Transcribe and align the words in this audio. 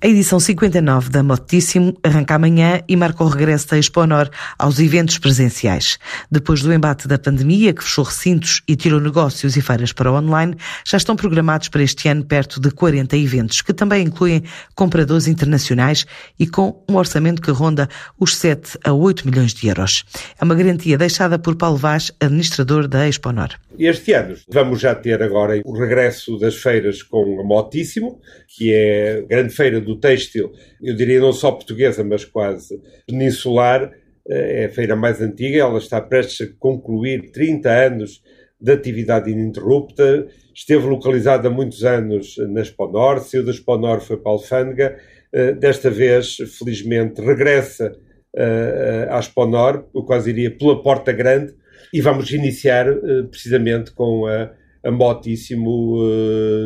A 0.00 0.06
edição 0.06 0.38
59 0.38 1.10
da 1.10 1.24
Motíssimo 1.24 1.92
arranca 2.04 2.36
amanhã 2.36 2.80
e 2.88 2.94
marca 2.94 3.24
o 3.24 3.26
regresso 3.26 3.66
da 3.66 3.76
Expo 3.76 4.00
Honor 4.00 4.30
aos 4.56 4.78
eventos 4.78 5.18
presenciais. 5.18 5.98
Depois 6.30 6.62
do 6.62 6.72
embate 6.72 7.08
da 7.08 7.18
pandemia, 7.18 7.74
que 7.74 7.82
fechou 7.82 8.04
recintos 8.04 8.62
e 8.68 8.76
tirou 8.76 9.00
negócios 9.00 9.56
e 9.56 9.60
feiras 9.60 9.92
para 9.92 10.12
online, 10.12 10.54
já 10.86 10.98
estão 10.98 11.16
programados 11.16 11.68
para 11.68 11.82
este 11.82 12.08
ano 12.08 12.24
perto 12.24 12.60
de 12.60 12.70
40 12.70 13.16
eventos, 13.16 13.60
que 13.60 13.72
também 13.72 14.04
incluem 14.04 14.44
compradores 14.72 15.26
internacionais 15.26 16.06
e 16.38 16.46
com 16.46 16.80
um 16.88 16.94
orçamento 16.94 17.42
que 17.42 17.50
ronda 17.50 17.88
os 18.20 18.36
7 18.36 18.78
a 18.84 18.92
8 18.92 19.28
milhões 19.28 19.52
de 19.52 19.66
euros. 19.66 20.04
É 20.40 20.44
uma 20.44 20.54
garantia 20.54 20.96
deixada 20.96 21.40
por 21.40 21.56
Paulo 21.56 21.76
Vaz, 21.76 22.12
administrador 22.20 22.86
da 22.86 23.08
Expo 23.08 23.30
Honor. 23.30 23.50
Este 23.76 24.12
ano 24.12 24.36
vamos 24.48 24.80
já 24.80 24.94
ter 24.94 25.22
agora 25.22 25.60
o 25.64 25.72
regresso 25.72 26.36
das 26.36 26.56
feiras 26.56 27.02
com 27.02 27.40
a 27.40 27.44
Motíssimo, 27.44 28.20
que 28.48 28.72
é 28.72 29.18
a 29.18 29.26
grande 29.26 29.54
feira 29.54 29.80
do 29.80 29.87
têxtil, 29.96 30.52
eu 30.82 30.94
diria 30.94 31.20
não 31.20 31.32
só 31.32 31.52
portuguesa, 31.52 32.02
mas 32.04 32.24
quase 32.24 32.80
peninsular. 33.06 33.92
É 34.30 34.66
a 34.66 34.68
feira 34.68 34.94
mais 34.94 35.22
antiga, 35.22 35.60
ela 35.60 35.78
está 35.78 36.02
prestes 36.02 36.46
a 36.46 36.50
concluir 36.58 37.30
30 37.30 37.70
anos 37.70 38.22
de 38.60 38.72
atividade 38.72 39.30
ininterrupta. 39.30 40.26
Esteve 40.54 40.86
localizada 40.86 41.48
há 41.48 41.50
muitos 41.50 41.84
anos 41.84 42.36
na 42.50 42.60
Expo 42.60 42.88
Nord, 42.88 43.24
saiu 43.24 43.44
da 43.44 43.52
Expo 43.52 43.78
Nord, 43.78 44.04
foi 44.04 44.16
para 44.18 44.32
a 44.32 44.34
Alfândega. 44.34 44.98
Eh, 45.32 45.52
desta 45.52 45.90
vez, 45.90 46.36
felizmente, 46.58 47.20
regressa 47.20 47.96
eh, 48.36 49.06
à 49.10 49.18
Expo 49.18 49.46
Nord, 49.46 49.84
eu 49.94 50.02
quase 50.02 50.30
iria 50.30 50.50
pela 50.50 50.82
Porta 50.82 51.12
Grande, 51.12 51.54
e 51.92 52.00
vamos 52.00 52.30
iniciar 52.30 52.88
eh, 52.88 53.22
precisamente 53.30 53.92
com 53.92 54.26
a, 54.26 54.50
a 54.84 54.90
Motíssimo 54.90 55.98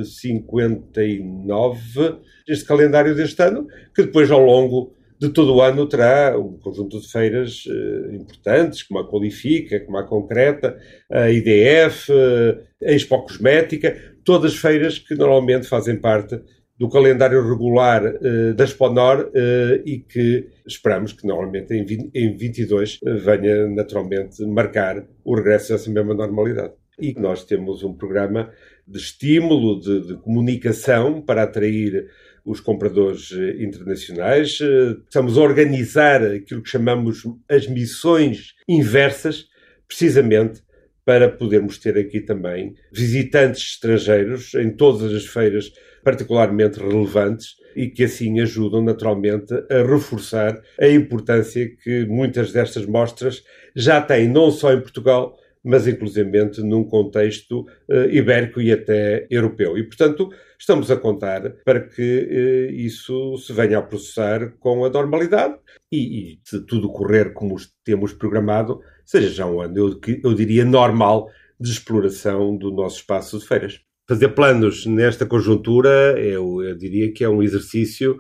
59, 0.05 2.17
este 2.49 2.65
calendário 2.65 3.15
deste 3.15 3.43
ano, 3.43 3.67
que 3.95 4.03
depois 4.03 4.31
ao 4.31 4.41
longo 4.41 4.95
de 5.23 5.29
todo 5.29 5.55
o 5.55 5.63
ano 5.63 5.87
terá 5.87 6.37
um 6.37 6.59
conjunto 6.59 7.01
de 7.01 7.09
feiras 7.09 7.65
uh, 7.67 8.13
importantes, 8.13 8.83
como 8.83 8.99
a 8.99 9.09
Qualifica, 9.09 9.79
como 9.79 9.97
a 9.97 10.03
Concreta, 10.03 10.77
a 11.09 11.31
IDF, 11.31 12.11
uh, 12.11 12.59
a 12.85 12.91
Expo 12.91 13.23
Cosmética, 13.23 13.97
todas 14.25 14.57
feiras 14.57 14.99
que 14.99 15.15
normalmente 15.15 15.69
fazem 15.69 15.97
parte 15.97 16.41
do 16.77 16.89
calendário 16.89 17.49
regular 17.49 18.05
uh, 18.05 18.53
da 18.55 18.65
Exponor 18.65 19.29
uh, 19.29 19.83
e 19.87 20.01
que 20.01 20.49
esperamos 20.67 21.13
que 21.13 21.25
normalmente 21.25 21.73
em, 21.73 21.85
20, 21.85 22.11
em 22.13 22.37
22 22.37 22.97
uh, 22.97 23.17
venha 23.19 23.69
naturalmente 23.69 24.45
marcar 24.45 25.07
o 25.25 25.37
regresso 25.37 25.73
a 25.73 25.77
essa 25.77 25.89
mesma 25.89 26.15
normalidade. 26.15 26.73
E 26.99 27.15
nós 27.19 27.45
temos 27.45 27.83
um 27.83 27.95
programa 27.95 28.53
de 28.87 28.99
estímulo, 28.99 29.81
de, 29.81 30.09
de 30.09 30.15
comunicação 30.17 31.21
para 31.23 31.43
atrair 31.45 32.09
os 32.45 32.61
compradores 32.61 33.31
eh, 33.33 33.63
internacionais. 33.63 34.59
Estamos 35.05 35.39
a 35.39 35.41
organizar 35.41 36.23
aquilo 36.23 36.63
que 36.63 36.69
chamamos 36.69 37.23
as 37.49 37.67
missões 37.67 38.55
inversas, 38.69 39.47
precisamente 39.87 40.63
para 41.05 41.29
podermos 41.29 41.79
ter 41.79 41.99
aqui 41.99 42.21
também 42.21 42.75
visitantes 42.93 43.63
estrangeiros 43.73 44.55
em 44.55 44.71
todas 44.71 45.13
as 45.13 45.27
feiras 45.27 45.73
particularmente 46.05 46.81
relevantes 46.81 47.57
e 47.75 47.89
que 47.89 48.05
assim 48.05 48.41
ajudam 48.41 48.83
naturalmente 48.83 49.53
a 49.71 49.83
reforçar 49.83 50.61
a 50.81 50.89
importância 50.89 51.69
que 51.83 52.05
muitas 52.07 52.53
destas 52.53 52.87
mostras 52.87 53.43
já 53.75 54.01
têm, 54.01 54.29
não 54.29 54.51
só 54.51 54.73
em 54.73 54.81
Portugal, 54.81 55.37
mas 55.65 55.87
inclusivamente 55.87 56.61
num 56.63 56.85
contexto 56.85 57.61
uh, 57.89 58.09
ibérico 58.11 58.61
e 58.61 58.73
até 58.73 59.27
europeu. 59.31 59.79
E, 59.79 59.85
portanto, 59.85 60.31
estamos 60.59 60.91
a 60.91 60.97
contar 60.97 61.51
para 61.65 61.81
que 61.81 62.03
uh, 62.03 62.73
isso 62.73 63.37
se 63.39 63.53
venha 63.53 63.79
a 63.79 63.83
processar 63.83 64.55
com 64.59 64.85
a 64.85 64.91
normalidade 64.91 65.55
e, 65.91 66.33
e, 66.33 66.39
se 66.45 66.61
tudo 66.67 66.93
correr 66.93 67.33
como 67.33 67.57
temos 67.85 68.13
programado, 68.13 68.81
seja 69.05 69.29
já 69.29 69.47
um 69.47 69.61
ano, 69.61 69.77
eu, 69.77 70.01
eu 70.25 70.35
diria, 70.35 70.65
normal 70.65 71.29
de 71.61 71.71
exploração 71.71 72.57
do 72.57 72.71
nosso 72.73 72.97
espaço 72.97 73.39
de 73.39 73.47
feiras. 73.47 73.81
Fazer 74.09 74.29
planos 74.31 74.85
nesta 74.85 75.25
conjuntura, 75.25 76.19
eu, 76.19 76.61
eu 76.61 76.77
diria 76.77 77.13
que 77.13 77.23
é 77.23 77.29
um 77.29 77.43
exercício 77.43 78.19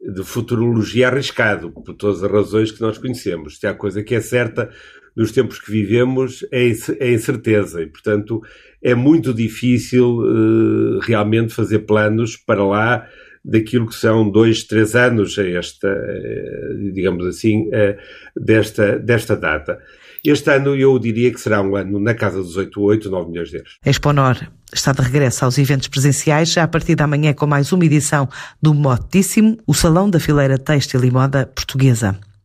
de 0.00 0.24
futurologia 0.24 1.08
arriscado, 1.08 1.70
por 1.70 1.94
todas 1.94 2.24
as 2.24 2.30
razões 2.30 2.72
que 2.72 2.80
nós 2.80 2.98
conhecemos. 2.98 3.58
Se 3.58 3.66
há 3.66 3.74
coisa 3.74 4.02
que 4.02 4.14
é 4.14 4.20
certa 4.20 4.70
nos 5.16 5.32
tempos 5.32 5.58
que 5.58 5.70
vivemos 5.70 6.44
é, 6.52 6.70
é 6.98 7.12
incerteza 7.12 7.82
e, 7.82 7.86
portanto, 7.86 8.40
é 8.82 8.94
muito 8.94 9.34
difícil 9.34 10.18
uh, 10.18 10.98
realmente 11.00 11.52
fazer 11.52 11.80
planos 11.80 12.36
para 12.36 12.64
lá 12.64 13.06
daquilo 13.44 13.86
que 13.86 13.94
são 13.94 14.30
dois, 14.30 14.64
três 14.64 14.94
anos 14.94 15.38
a 15.38 15.48
esta, 15.48 15.88
uh, 15.88 16.92
digamos 16.92 17.26
assim, 17.26 17.68
uh, 17.68 17.96
desta, 18.36 18.98
desta 18.98 19.36
data. 19.36 19.78
Este 20.24 20.50
ano 20.50 20.76
eu 20.76 20.98
diria 20.98 21.32
que 21.32 21.40
será 21.40 21.62
um 21.62 21.74
ano 21.74 21.98
na 21.98 22.14
casa 22.14 22.38
dos 22.38 22.56
8, 22.56 22.78
8 22.78 23.10
9 23.10 23.30
milhões 23.30 23.48
de 23.48 23.56
euros. 23.56 23.78
Exponor 23.84 24.36
está 24.72 24.92
de 24.92 25.00
regresso 25.00 25.44
aos 25.44 25.56
eventos 25.56 25.88
presenciais 25.88 26.52
já 26.52 26.62
a 26.62 26.68
partir 26.68 26.94
da 26.94 27.06
manhã 27.06 27.32
com 27.32 27.46
mais 27.46 27.72
uma 27.72 27.84
edição 27.84 28.28
do 28.60 28.74
Motíssimo, 28.74 29.56
o 29.66 29.72
Salão 29.72 30.10
da 30.10 30.20
Fileira 30.20 30.58
Têxtil 30.58 31.04
e 31.04 31.10
Moda 31.10 31.46
Portuguesa. 31.46 32.18